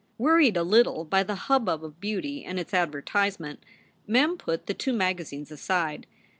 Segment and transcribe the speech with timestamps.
[0.17, 3.63] Wearied a little by the hubbub of beauty and its advertise ment,
[4.07, 6.07] Mem put the two magazines aside.